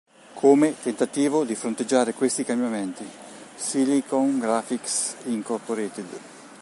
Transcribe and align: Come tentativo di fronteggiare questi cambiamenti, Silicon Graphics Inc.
Come 0.33 0.73
tentativo 0.81 1.43
di 1.45 1.53
fronteggiare 1.53 2.13
questi 2.15 2.43
cambiamenti, 2.43 3.07
Silicon 3.55 4.39
Graphics 4.39 5.15
Inc. 5.25 5.47